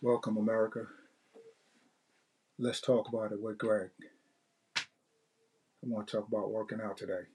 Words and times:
Welcome, 0.00 0.36
America. 0.36 0.86
Let's 2.56 2.80
talk 2.80 3.08
about 3.08 3.32
it 3.32 3.42
with 3.42 3.58
Gregg. 3.58 3.90
I 4.76 4.82
want 5.82 6.06
to 6.06 6.16
talk 6.18 6.28
about 6.28 6.52
working 6.52 6.78
out 6.80 6.96
today. 6.96 7.26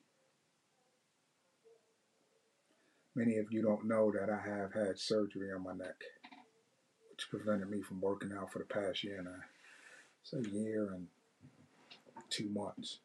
Many 3.16 3.36
of 3.36 3.48
you 3.52 3.62
don't 3.62 3.86
know 3.86 4.14
that 4.14 4.30
I 4.30 4.40
have 4.48 4.72
had 4.72 4.98
surgery 4.98 5.52
on 5.52 5.64
my 5.64 5.74
neck, 5.74 6.06
which 7.12 7.28
prevented 7.30 7.70
me 7.70 7.82
from 7.82 8.00
working 8.00 8.32
out 8.32 8.54
for 8.54 8.60
the 8.60 8.66
past 8.66 9.04
year 9.04 9.20
and 9.20 9.28
a, 9.28 9.36
it's 10.22 10.32
a 10.32 10.50
year 10.50 10.94
and 10.94 11.08
two 12.30 12.48
months. 12.48 13.00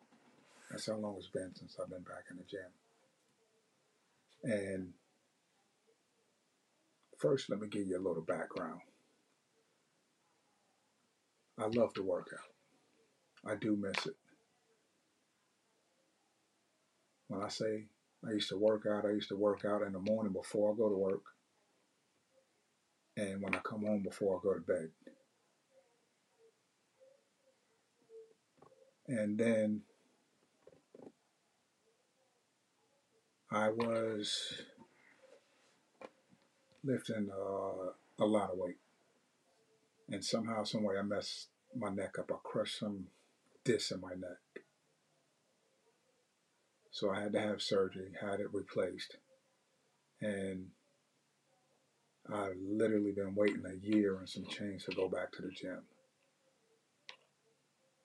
That's 0.71 0.87
how 0.87 0.99
long 0.99 1.17
it's 1.19 1.27
been 1.27 1.53
since 1.57 1.77
I've 1.83 1.91
been 1.91 2.03
back 2.03 2.27
in 2.31 2.37
the 2.37 2.45
gym. 2.45 2.71
And 4.45 4.93
first, 7.19 7.51
let 7.51 7.61
me 7.61 7.67
give 7.67 7.89
you 7.89 7.99
a 7.99 8.07
little 8.07 8.23
background. 8.23 8.83
I 11.59 11.67
love 11.67 11.93
to 11.95 12.03
work 12.03 12.29
out. 12.33 13.51
I 13.51 13.57
do 13.57 13.77
miss 13.77 14.07
it. 14.07 14.17
When 17.27 17.43
I 17.43 17.49
say 17.49 17.85
I 18.27 18.33
used 18.33 18.49
to 18.51 18.57
work 18.57 18.85
out, 18.91 19.05
I 19.05 19.11
used 19.11 19.29
to 19.31 19.37
work 19.37 19.65
out 19.65 19.83
in 19.83 19.93
the 19.93 19.99
morning 19.99 20.33
before 20.33 20.73
I 20.73 20.77
go 20.77 20.89
to 20.89 20.97
work 20.97 21.23
and 23.17 23.43
when 23.43 23.55
I 23.55 23.59
come 23.59 23.85
home 23.85 24.03
before 24.03 24.37
I 24.37 24.41
go 24.43 24.55
to 24.55 24.61
bed. 24.61 24.91
And 29.09 29.39
then 29.39 29.83
I 33.51 33.71
was 33.71 34.33
lifting 36.85 37.29
uh, 37.33 37.91
a 38.21 38.27
lot 38.27 38.51
of 38.51 38.59
weight 38.59 38.77
and 40.11 40.25
somehow, 40.25 40.65
some 40.65 40.83
way, 40.83 40.97
I 40.99 41.03
messed 41.03 41.49
my 41.77 41.91
neck 41.91 42.19
up. 42.19 42.31
I 42.33 42.37
crushed 42.43 42.79
some 42.79 43.09
disc 43.65 43.93
in 43.93 44.01
my 44.01 44.11
neck. 44.11 44.65
So 46.91 47.11
I 47.11 47.21
had 47.21 47.33
to 47.33 47.41
have 47.41 47.63
surgery, 47.63 48.13
had 48.21 48.41
it 48.41 48.53
replaced. 48.53 49.17
And 50.21 50.69
I've 52.33 52.57
literally 52.61 53.13
been 53.13 53.35
waiting 53.35 53.65
a 53.67 53.87
year 53.87 54.19
and 54.19 54.29
some 54.29 54.47
change 54.47 54.85
to 54.85 54.93
go 54.93 55.09
back 55.09 55.33
to 55.33 55.43
the 55.43 55.51
gym. 55.51 55.83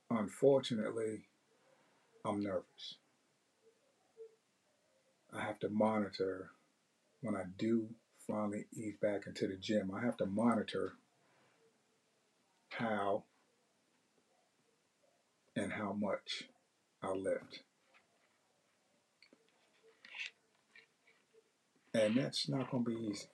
Unfortunately, 0.09 1.23
I'm 2.25 2.41
nervous. 2.41 2.97
I 5.33 5.41
have 5.41 5.59
to 5.59 5.69
monitor 5.69 6.51
when 7.21 7.35
I 7.35 7.43
do 7.57 7.87
finally 8.27 8.65
ease 8.73 8.95
back 9.01 9.25
into 9.25 9.47
the 9.47 9.57
gym. 9.57 9.91
I 9.93 10.05
have 10.05 10.17
to 10.17 10.25
monitor 10.25 10.93
how 12.83 13.23
and 15.55 15.71
how 15.71 15.93
much 15.93 16.43
I 17.01 17.11
lift. 17.11 17.63
And 21.93 22.17
that's 22.17 22.49
not 22.49 22.71
going 22.71 22.83
to 22.85 22.89
be 22.89 22.97
easy. 22.97 23.27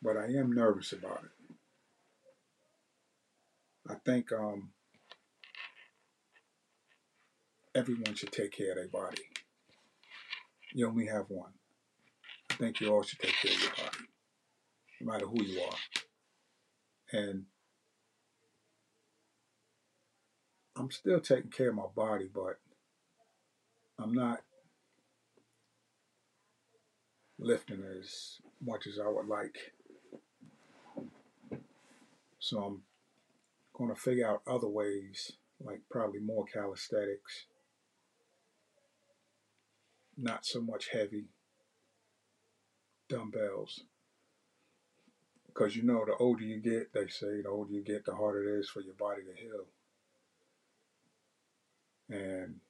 But 0.00 0.16
I 0.16 0.26
am 0.26 0.52
nervous 0.52 0.92
about 0.92 1.24
it. 1.24 1.56
I 3.90 3.94
think 4.04 4.30
um, 4.32 4.70
everyone 7.74 8.14
should 8.14 8.30
take 8.30 8.52
care 8.52 8.70
of 8.70 8.76
their 8.76 8.88
body. 8.88 9.22
You 10.72 10.88
only 10.88 11.06
have 11.06 11.24
one. 11.28 11.52
I 12.50 12.54
think 12.54 12.80
you 12.80 12.88
all 12.92 13.02
should 13.02 13.18
take 13.18 13.34
care 13.42 13.52
of 13.52 13.62
your 13.62 13.70
body, 13.70 14.04
no 15.00 15.12
matter 15.12 15.26
who 15.26 15.42
you 15.42 15.60
are. 15.62 16.07
And 17.12 17.44
I'm 20.76 20.90
still 20.90 21.20
taking 21.20 21.50
care 21.50 21.70
of 21.70 21.74
my 21.74 21.86
body, 21.94 22.28
but 22.32 22.58
I'm 23.98 24.12
not 24.12 24.40
lifting 27.38 27.82
as 27.98 28.38
much 28.64 28.86
as 28.86 28.98
I 28.98 29.08
would 29.08 29.26
like. 29.26 29.72
So 32.38 32.62
I'm 32.62 32.82
going 33.76 33.94
to 33.94 34.00
figure 34.00 34.28
out 34.28 34.42
other 34.46 34.68
ways, 34.68 35.32
like 35.60 35.80
probably 35.90 36.20
more 36.20 36.44
calisthenics, 36.44 37.46
not 40.16 40.44
so 40.44 40.60
much 40.60 40.90
heavy 40.92 41.26
dumbbells. 43.08 43.80
Because 45.58 45.74
you 45.74 45.82
know, 45.82 46.04
the 46.06 46.14
older 46.20 46.44
you 46.44 46.58
get, 46.60 46.92
they 46.92 47.08
say, 47.08 47.42
the 47.42 47.48
older 47.48 47.72
you 47.72 47.82
get, 47.82 48.04
the 48.04 48.14
harder 48.14 48.56
it 48.56 48.60
is 48.60 48.68
for 48.68 48.80
your 48.80 48.94
body 48.94 49.22
to 49.22 49.42
heal. 49.42 49.66
And, 52.08 52.60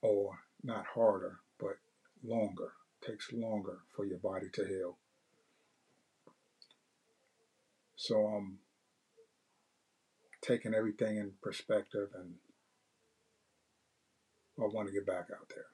or 0.00 0.40
not 0.64 0.84
harder, 0.92 1.38
but 1.60 1.76
longer. 2.24 2.72
Takes 3.06 3.32
longer 3.32 3.78
for 3.94 4.04
your 4.04 4.18
body 4.18 4.48
to 4.54 4.66
heal. 4.66 4.98
So 7.94 8.16
I'm 8.16 8.58
taking 10.40 10.74
everything 10.74 11.18
in 11.18 11.34
perspective 11.42 12.08
and 12.18 12.34
I 14.58 14.62
want 14.62 14.88
to 14.88 14.94
get 14.94 15.06
back 15.06 15.28
out 15.32 15.48
there. 15.54 15.66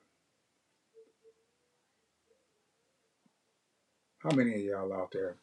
How 4.19 4.37
many 4.37 4.55
of 4.55 4.61
y'all 4.61 4.93
out 4.93 5.13
there 5.13 5.37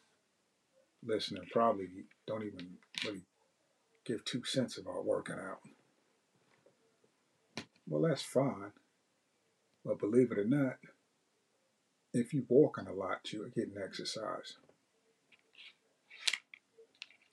listening 1.06 1.44
probably 1.52 1.86
don't 2.26 2.44
even 2.44 2.76
really 3.04 3.22
give 4.04 4.24
two 4.24 4.44
cents 4.44 4.78
about 4.78 5.04
working 5.04 5.36
out. 5.36 5.60
Well, 7.88 8.02
that's 8.02 8.22
fine. 8.22 8.72
But 9.84 10.00
believe 10.00 10.32
it 10.32 10.38
or 10.38 10.44
not, 10.44 10.76
if 12.12 12.34
you're 12.34 12.44
walking 12.48 12.86
a 12.86 12.92
lot, 12.92 13.32
you're 13.32 13.48
getting 13.48 13.76
exercise. 13.82 14.56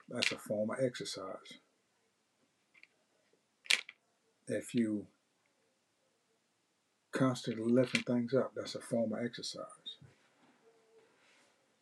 That's 0.10 0.32
a 0.32 0.38
form 0.38 0.70
of 0.70 0.78
exercise. 0.84 1.60
If 4.48 4.76
you 4.76 5.08
constantly 7.12 7.72
lifting 7.72 8.04
things 8.04 8.34
up, 8.34 8.52
that's 8.56 8.76
a 8.76 8.82
form 8.82 9.14
of 9.14 9.24
exercise. 9.24 9.64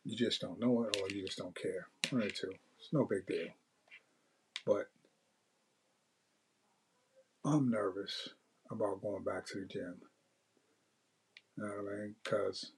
You 0.04 0.16
just 0.16 0.40
don't 0.40 0.60
know 0.60 0.84
it 0.84 0.96
or 1.00 1.08
you 1.08 1.24
just 1.24 1.38
don't 1.38 1.54
care. 1.54 1.86
One 2.10 2.22
or 2.22 2.30
two. 2.30 2.52
It's 2.78 2.92
no 2.92 3.04
big 3.04 3.26
deal. 3.26 3.48
But 4.66 4.88
I'm 7.44 7.70
nervous 7.70 8.30
about 8.70 9.02
going 9.02 9.22
back 9.22 9.46
to 9.46 9.60
the 9.60 9.66
gym. 9.66 9.96
You 11.56 11.64
know 11.64 11.68
what 11.68 11.92
I 11.92 11.96
mean? 11.96 12.14
Because 12.22 12.72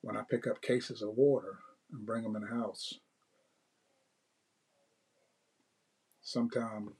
when 0.00 0.16
I 0.16 0.22
pick 0.30 0.46
up 0.46 0.62
cases 0.62 1.02
of 1.02 1.16
water 1.16 1.58
and 1.92 2.06
bring 2.06 2.22
them 2.22 2.36
in 2.36 2.42
the 2.42 2.48
house, 2.48 2.94
sometimes 6.22 6.90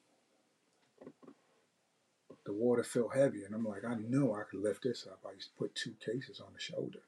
the 2.45 2.53
water 2.53 2.83
feel 2.83 3.09
heavy, 3.09 3.45
and 3.45 3.55
I'm 3.55 3.65
like, 3.65 3.85
I 3.85 3.95
know 3.95 4.35
I 4.35 4.43
could 4.51 4.61
lift 4.61 4.83
this 4.83 5.07
up. 5.11 5.21
I 5.27 5.35
used 5.35 5.51
to 5.51 5.59
put 5.59 5.75
two 5.75 5.95
cases 6.05 6.41
on 6.41 6.53
the 6.53 6.61
shoulder. 6.61 7.01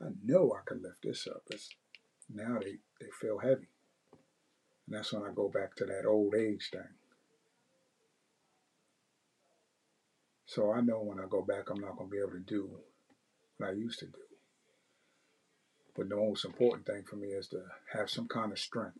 I 0.00 0.08
know 0.24 0.52
I 0.54 0.62
can 0.66 0.82
lift 0.82 1.02
this 1.02 1.26
up. 1.26 1.42
It's, 1.50 1.70
now 2.32 2.58
they, 2.60 2.76
they 3.00 3.08
feel 3.20 3.38
heavy. 3.38 3.68
And 4.86 4.96
that's 4.96 5.12
when 5.12 5.22
I 5.22 5.32
go 5.34 5.48
back 5.48 5.74
to 5.76 5.84
that 5.86 6.06
old 6.06 6.34
age 6.34 6.70
thing. 6.70 6.94
So 10.46 10.72
I 10.72 10.80
know 10.80 11.00
when 11.02 11.18
I 11.18 11.26
go 11.28 11.42
back, 11.42 11.70
I'm 11.70 11.80
not 11.80 11.96
going 11.96 12.08
to 12.08 12.14
be 12.14 12.20
able 12.20 12.32
to 12.32 12.40
do 12.40 12.70
what 13.56 13.68
I 13.68 13.72
used 13.72 13.98
to 14.00 14.06
do. 14.06 14.12
But 15.96 16.08
the 16.08 16.16
most 16.16 16.44
important 16.44 16.86
thing 16.86 17.02
for 17.08 17.16
me 17.16 17.28
is 17.28 17.48
to 17.48 17.62
have 17.94 18.10
some 18.10 18.28
kind 18.28 18.52
of 18.52 18.58
strength 18.58 18.98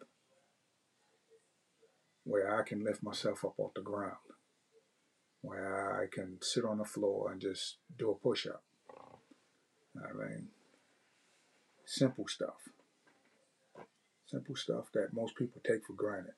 where 2.25 2.59
I 2.59 2.63
can 2.63 2.83
lift 2.83 3.03
myself 3.03 3.45
up 3.45 3.55
off 3.59 3.75
the 3.75 3.83
ground, 3.83 4.17
where 5.43 6.03
I 6.03 6.07
can 6.13 6.39
sit 6.41 6.65
on 6.65 6.79
the 6.79 6.85
floor 6.85 7.31
and 7.31 7.41
just 7.41 7.77
do 7.97 8.11
a 8.11 8.15
push 8.15 8.47
up. 8.47 8.65
I 9.97 10.13
mean, 10.13 10.49
Simple 11.87 12.27
stuff. 12.27 12.69
Simple 14.27 14.57
stuff 14.57 14.87
that 14.93 15.15
most 15.15 15.37
people 15.37 15.63
take 15.65 15.87
for 15.87 15.93
granted. 15.93 16.35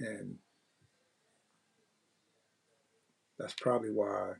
And 0.00 0.36
that's 3.38 3.54
probably 3.54 3.90
why 3.90 4.32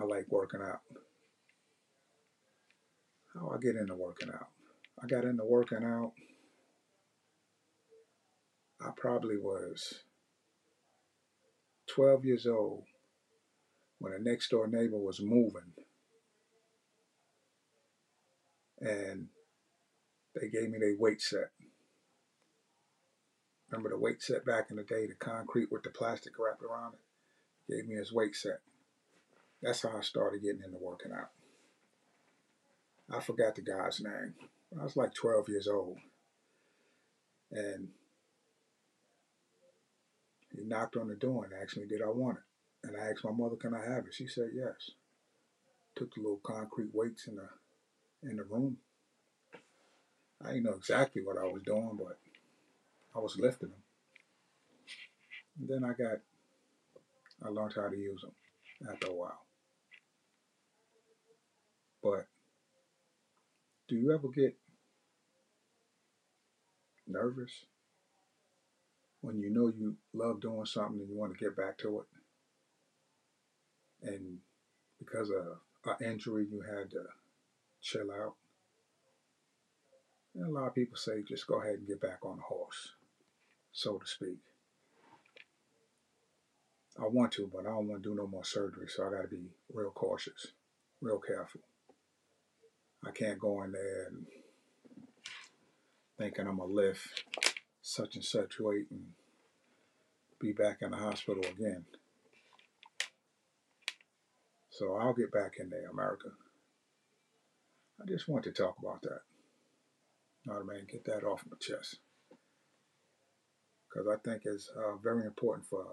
I 0.00 0.04
like 0.04 0.26
working 0.28 0.60
out. 0.62 0.80
How 3.34 3.50
I 3.50 3.58
get 3.58 3.76
into 3.76 3.94
working 3.96 4.30
out. 4.30 4.48
I 5.02 5.06
got 5.08 5.24
into 5.24 5.44
working 5.44 5.82
out. 5.84 6.12
I 8.80 8.90
probably 8.96 9.36
was 9.36 10.04
12 11.88 12.24
years 12.24 12.46
old 12.46 12.84
when 14.02 14.12
a 14.12 14.18
next 14.18 14.50
door 14.50 14.66
neighbor 14.66 14.98
was 14.98 15.20
moving. 15.20 15.72
and 18.82 19.28
they 20.34 20.48
gave 20.48 20.70
me 20.70 20.78
their 20.78 20.96
weight 20.98 21.20
set. 21.20 21.50
Remember 23.70 23.90
the 23.90 23.98
weight 23.98 24.22
set 24.22 24.44
back 24.44 24.66
in 24.70 24.76
the 24.76 24.82
day, 24.82 25.06
the 25.06 25.14
concrete 25.14 25.70
with 25.70 25.82
the 25.82 25.90
plastic 25.90 26.32
wrapped 26.38 26.62
around 26.62 26.94
it? 26.94 27.72
Gave 27.72 27.88
me 27.88 27.94
his 27.94 28.12
weight 28.12 28.34
set. 28.34 28.60
That's 29.62 29.82
how 29.82 29.96
I 29.96 30.00
started 30.00 30.42
getting 30.42 30.62
into 30.62 30.78
working 30.78 31.12
out. 31.12 31.30
I 33.10 33.20
forgot 33.20 33.54
the 33.54 33.62
guy's 33.62 34.00
name. 34.00 34.34
I 34.78 34.82
was 34.82 34.96
like 34.96 35.14
12 35.14 35.48
years 35.48 35.68
old. 35.68 35.98
And 37.50 37.88
he 40.54 40.64
knocked 40.64 40.96
on 40.96 41.08
the 41.08 41.14
door 41.14 41.44
and 41.44 41.54
asked 41.54 41.76
me, 41.76 41.86
did 41.86 42.02
I 42.02 42.08
want 42.08 42.38
it? 42.38 42.51
And 42.84 42.96
I 42.96 43.10
asked 43.10 43.24
my 43.24 43.30
mother, 43.32 43.56
can 43.56 43.74
I 43.74 43.84
have 43.84 44.06
it? 44.06 44.14
She 44.14 44.26
said, 44.26 44.50
yes. 44.54 44.90
Took 45.94 46.14
the 46.14 46.20
little 46.20 46.40
concrete 46.42 46.94
weights 46.94 47.26
in 47.28 47.36
the, 47.36 47.48
in 48.28 48.36
the 48.36 48.44
room. 48.44 48.78
I 50.44 50.48
didn't 50.48 50.64
know 50.64 50.74
exactly 50.74 51.22
what 51.22 51.38
I 51.38 51.44
was 51.44 51.62
doing, 51.64 51.98
but 51.98 52.18
I 53.14 53.20
was 53.20 53.38
lifting 53.38 53.70
them. 53.70 53.82
And 55.60 55.68
then 55.68 55.84
I 55.84 55.92
got, 55.94 56.18
I 57.44 57.48
learned 57.50 57.74
how 57.76 57.88
to 57.88 57.96
use 57.96 58.22
them 58.22 58.32
after 58.90 59.08
a 59.08 59.14
while. 59.14 59.44
But 62.02 62.26
do 63.88 63.96
you 63.96 64.12
ever 64.12 64.28
get 64.28 64.56
nervous 67.06 67.66
when 69.20 69.40
you 69.40 69.50
know 69.50 69.68
you 69.68 69.96
love 70.12 70.40
doing 70.40 70.66
something 70.66 71.00
and 71.00 71.08
you 71.08 71.16
want 71.16 71.36
to 71.36 71.44
get 71.44 71.56
back 71.56 71.78
to 71.78 72.00
it? 72.00 72.21
And 74.02 74.38
because 74.98 75.30
of 75.30 75.58
an 75.84 76.12
injury, 76.12 76.46
you 76.50 76.60
had 76.60 76.90
to 76.90 77.04
chill 77.80 78.10
out. 78.10 78.34
And 80.34 80.46
a 80.46 80.50
lot 80.50 80.68
of 80.68 80.74
people 80.74 80.96
say 80.96 81.22
just 81.22 81.46
go 81.46 81.60
ahead 81.60 81.74
and 81.74 81.86
get 81.86 82.00
back 82.00 82.24
on 82.24 82.36
the 82.36 82.42
horse, 82.42 82.92
so 83.72 83.98
to 83.98 84.06
speak. 84.06 84.38
I 86.98 87.06
want 87.06 87.32
to, 87.32 87.50
but 87.52 87.66
I 87.66 87.70
don't 87.70 87.88
want 87.88 88.02
to 88.02 88.08
do 88.08 88.14
no 88.14 88.26
more 88.26 88.44
surgery, 88.44 88.86
so 88.88 89.06
I 89.06 89.10
got 89.10 89.22
to 89.22 89.28
be 89.28 89.50
real 89.72 89.90
cautious, 89.90 90.48
real 91.00 91.18
careful. 91.18 91.62
I 93.04 93.10
can't 93.10 93.38
go 93.38 93.62
in 93.62 93.72
there 93.72 94.06
and 94.08 94.26
thinking 96.18 96.46
I'm 96.46 96.58
gonna 96.58 96.72
lift 96.72 97.24
such 97.80 98.14
and 98.14 98.24
such 98.24 98.60
weight 98.60 98.86
and 98.90 99.08
be 100.38 100.52
back 100.52 100.78
in 100.82 100.92
the 100.92 100.96
hospital 100.96 101.42
again. 101.42 101.84
So 104.72 104.96
I'll 104.96 105.12
get 105.12 105.30
back 105.30 105.56
in 105.60 105.68
there, 105.68 105.90
America. 105.90 106.28
I 108.00 108.06
just 108.06 108.26
want 108.26 108.44
to 108.44 108.52
talk 108.52 108.76
about 108.80 109.02
that. 109.02 109.20
Know 110.46 110.54
what 110.54 110.62
I 110.62 110.76
mean? 110.76 110.86
Get 110.90 111.04
that 111.04 111.24
off 111.24 111.44
my 111.48 111.58
chest. 111.60 111.98
Because 113.88 114.08
I 114.08 114.16
think 114.24 114.42
it's 114.46 114.70
uh, 114.74 114.96
very 114.96 115.26
important 115.26 115.66
for 115.68 115.84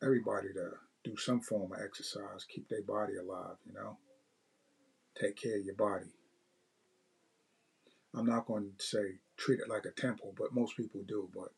everybody 0.00 0.48
to 0.54 0.70
do 1.02 1.16
some 1.16 1.40
form 1.40 1.72
of 1.72 1.80
exercise, 1.84 2.46
keep 2.48 2.68
their 2.68 2.82
body 2.82 3.14
alive, 3.16 3.56
you 3.66 3.74
know? 3.74 3.98
Take 5.20 5.36
care 5.36 5.58
of 5.58 5.64
your 5.64 5.74
body. 5.74 6.06
I'm 8.14 8.26
not 8.26 8.46
going 8.46 8.70
to 8.78 8.84
say 8.84 9.16
treat 9.36 9.58
it 9.58 9.68
like 9.68 9.84
a 9.84 10.00
temple, 10.00 10.32
but 10.38 10.54
most 10.54 10.76
people 10.76 11.00
do. 11.08 11.28
But 11.34 11.48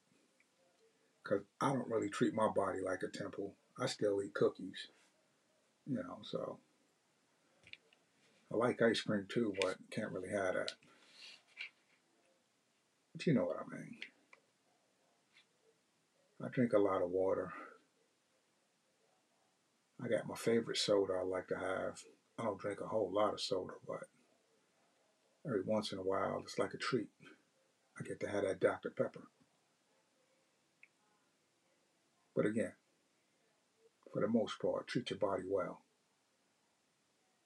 because 1.22 1.44
I 1.60 1.72
don't 1.74 1.88
really 1.88 2.08
treat 2.08 2.32
my 2.32 2.48
body 2.48 2.78
like 2.82 3.02
a 3.02 3.16
temple, 3.16 3.54
I 3.78 3.86
still 3.86 4.22
eat 4.22 4.32
cookies, 4.32 4.88
you 5.86 5.96
know. 5.96 6.18
So 6.22 6.58
I 8.52 8.56
like 8.56 8.82
ice 8.82 9.00
cream 9.00 9.26
too, 9.28 9.54
but 9.60 9.76
can't 9.90 10.12
really 10.12 10.30
have 10.30 10.54
that. 10.54 10.72
But 13.12 13.26
you 13.26 13.34
know 13.34 13.44
what 13.44 13.58
I 13.58 13.76
mean. 13.76 13.96
I 16.44 16.48
drink 16.48 16.72
a 16.72 16.78
lot 16.78 17.02
of 17.02 17.10
water. 17.10 17.52
I 20.02 20.08
got 20.08 20.28
my 20.28 20.34
favorite 20.34 20.76
soda 20.76 21.14
I 21.14 21.24
like 21.24 21.48
to 21.48 21.56
have. 21.56 22.00
I 22.38 22.44
don't 22.44 22.58
drink 22.60 22.80
a 22.80 22.88
whole 22.88 23.10
lot 23.12 23.32
of 23.32 23.40
soda, 23.40 23.74
but 23.86 24.04
every 25.46 25.62
once 25.64 25.92
in 25.92 25.98
a 25.98 26.02
while, 26.02 26.40
it's 26.42 26.58
like 26.58 26.74
a 26.74 26.78
treat. 26.78 27.08
I 27.98 28.02
get 28.02 28.20
to 28.20 28.28
have 28.28 28.42
that 28.42 28.60
Dr. 28.60 28.90
Pepper. 28.90 29.28
But 32.34 32.46
again, 32.46 32.72
for 34.14 34.20
the 34.20 34.28
most 34.28 34.60
part, 34.60 34.86
treat 34.86 35.10
your 35.10 35.18
body 35.18 35.42
well. 35.44 35.80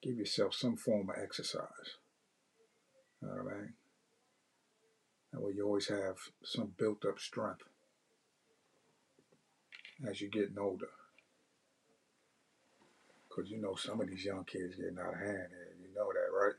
Give 0.03 0.15
yourself 0.15 0.53
some 0.53 0.77
form 0.77 1.09
of 1.09 1.15
exercise. 1.21 1.97
I 3.23 3.25
mean? 3.25 3.73
That 5.33 5.41
way 5.41 5.53
you 5.55 5.65
always 5.65 5.87
have 5.87 6.17
some 6.43 6.73
built 6.77 7.03
up 7.05 7.19
strength 7.19 7.63
as 10.07 10.21
you're 10.21 10.29
getting 10.29 10.59
older. 10.59 10.89
Because 13.27 13.49
you 13.49 13.59
know 13.59 13.73
some 13.73 13.99
of 13.99 14.07
these 14.07 14.23
young 14.23 14.43
kids 14.43 14.75
getting 14.75 14.99
out 14.99 15.13
of 15.13 15.19
hand, 15.19 15.49
and 15.51 15.81
you 15.81 15.89
know 15.95 16.09
that, 16.13 16.31
right? 16.31 16.53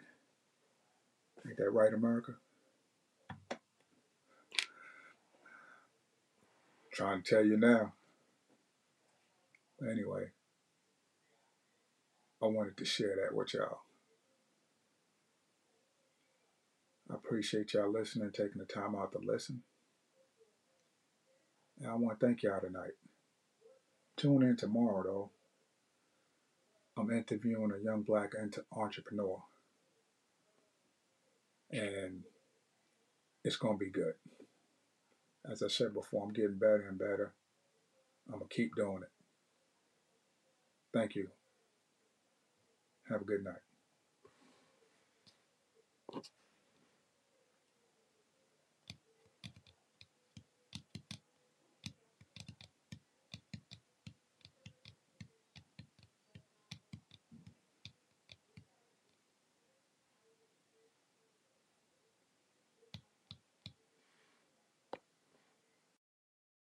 Ain't 1.46 1.56
that 1.56 1.70
right, 1.70 1.94
America? 1.94 2.32
Trying 6.92 7.22
to 7.22 7.30
tell 7.30 7.44
you 7.44 7.56
now. 7.56 7.92
Anyway, 9.88 10.30
I 12.42 12.46
wanted 12.46 12.76
to 12.76 12.84
share 12.84 13.16
that 13.16 13.34
with 13.34 13.54
y'all. 13.54 13.80
I 17.10 17.14
appreciate 17.14 17.74
y'all 17.74 17.90
listening, 17.90 18.30
taking 18.30 18.58
the 18.58 18.66
time 18.66 18.94
out 18.94 19.12
to 19.12 19.18
listen. 19.18 19.62
And 21.80 21.90
I 21.90 21.94
want 21.94 22.20
to 22.20 22.26
thank 22.26 22.42
y'all 22.42 22.60
tonight. 22.60 22.92
Tune 24.16 24.42
in 24.42 24.56
tomorrow, 24.56 25.02
though. 25.02 25.30
I'm 26.96 27.10
interviewing 27.10 27.72
a 27.72 27.82
young 27.82 28.02
black 28.02 28.32
entrepreneur 28.76 29.42
and 31.70 32.24
it's 33.44 33.56
going 33.56 33.78
to 33.78 33.84
be 33.84 33.90
good. 33.90 34.14
As 35.50 35.62
I 35.62 35.68
said 35.68 35.94
before, 35.94 36.24
I'm 36.24 36.32
getting 36.32 36.58
better 36.58 36.86
and 36.88 36.98
better. 36.98 37.32
I'm 38.28 38.38
going 38.38 38.48
to 38.48 38.54
keep 38.54 38.74
doing 38.76 39.00
it. 39.02 39.19
Thank 40.94 41.14
you. 41.16 41.28
Have 43.08 43.22
a 43.22 43.24
good 43.24 43.44
night. 43.44 43.69